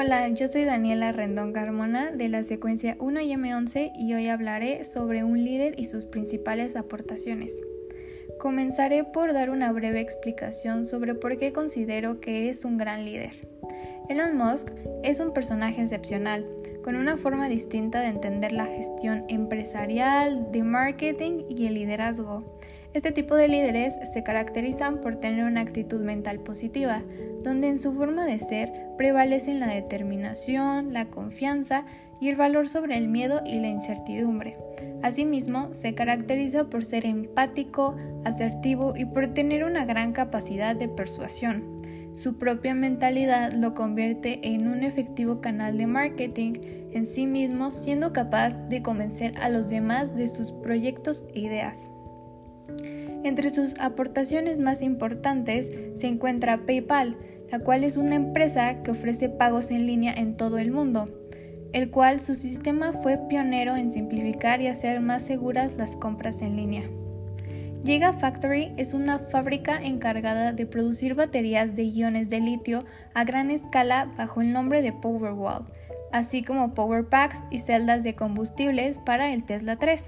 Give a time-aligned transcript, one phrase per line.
[0.00, 4.84] Hola, yo soy Daniela Rendón Carmona de la secuencia 1 y M11 y hoy hablaré
[4.84, 7.52] sobre un líder y sus principales aportaciones.
[8.38, 13.32] Comenzaré por dar una breve explicación sobre por qué considero que es un gran líder.
[14.08, 14.70] Elon Musk
[15.02, 16.46] es un personaje excepcional,
[16.88, 22.58] con una forma distinta de entender la gestión empresarial, de marketing y el liderazgo.
[22.94, 27.02] Este tipo de líderes se caracterizan por tener una actitud mental positiva,
[27.44, 31.84] donde en su forma de ser prevalecen la determinación, la confianza
[32.22, 34.56] y el valor sobre el miedo y la incertidumbre.
[35.02, 41.82] Asimismo, se caracteriza por ser empático, asertivo y por tener una gran capacidad de persuasión.
[42.14, 48.12] Su propia mentalidad lo convierte en un efectivo canal de marketing en sí mismo, siendo
[48.12, 51.90] capaz de convencer a los demás de sus proyectos e ideas.
[53.24, 57.16] Entre sus aportaciones más importantes se encuentra PayPal,
[57.50, 61.08] la cual es una empresa que ofrece pagos en línea en todo el mundo,
[61.72, 66.56] el cual su sistema fue pionero en simplificar y hacer más seguras las compras en
[66.56, 66.84] línea.
[67.84, 74.12] Gigafactory es una fábrica encargada de producir baterías de iones de litio a gran escala
[74.16, 75.64] bajo el nombre de Powerwall,
[76.12, 80.06] así como Power Packs y celdas de combustibles para el Tesla 3.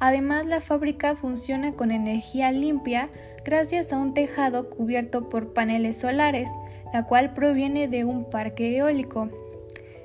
[0.00, 3.10] Además, la fábrica funciona con energía limpia
[3.44, 6.50] gracias a un tejado cubierto por paneles solares,
[6.92, 9.28] la cual proviene de un parque eólico.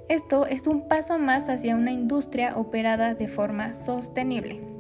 [0.08, 4.79] Esto es un paso más hacia una industria operada de forma sostenible.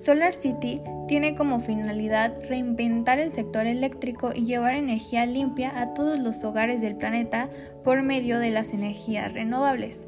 [0.00, 6.18] Solar City tiene como finalidad reinventar el sector eléctrico y llevar energía limpia a todos
[6.18, 7.48] los hogares del planeta
[7.82, 10.06] por medio de las energías renovables.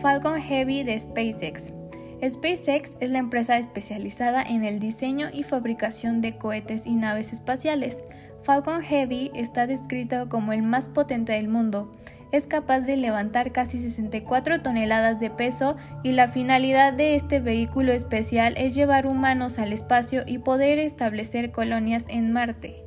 [0.00, 1.72] Falcon Heavy de SpaceX.
[2.24, 7.98] SpaceX es la empresa especializada en el diseño y fabricación de cohetes y naves espaciales.
[8.42, 11.92] Falcon Heavy está descrito como el más potente del mundo
[12.32, 17.92] es capaz de levantar casi 64 toneladas de peso y la finalidad de este vehículo
[17.92, 22.82] especial es llevar humanos al espacio y poder establecer colonias en Marte.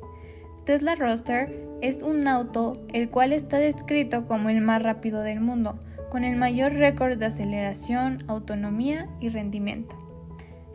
[0.64, 5.78] Tesla Roadster es un auto el cual está descrito como el más rápido del mundo,
[6.10, 9.96] con el mayor récord de aceleración, autonomía y rendimiento.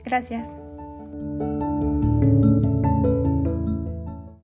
[0.06, 0.56] Gracias.